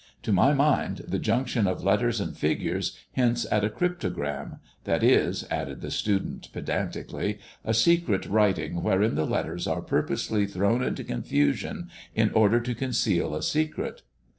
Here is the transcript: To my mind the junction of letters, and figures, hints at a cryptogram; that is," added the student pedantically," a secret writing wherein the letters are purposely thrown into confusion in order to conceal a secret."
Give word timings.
To 0.23 0.31
my 0.31 0.51
mind 0.51 1.03
the 1.07 1.19
junction 1.19 1.67
of 1.67 1.83
letters, 1.83 2.19
and 2.19 2.35
figures, 2.35 2.97
hints 3.11 3.45
at 3.51 3.63
a 3.63 3.69
cryptogram; 3.69 4.57
that 4.85 5.03
is," 5.03 5.45
added 5.51 5.81
the 5.81 5.91
student 5.91 6.51
pedantically," 6.51 7.37
a 7.63 7.75
secret 7.75 8.25
writing 8.25 8.81
wherein 8.81 9.13
the 9.13 9.25
letters 9.27 9.67
are 9.67 9.83
purposely 9.83 10.47
thrown 10.47 10.81
into 10.81 11.03
confusion 11.03 11.91
in 12.15 12.31
order 12.31 12.59
to 12.61 12.73
conceal 12.73 13.35
a 13.35 13.43
secret." 13.43 14.01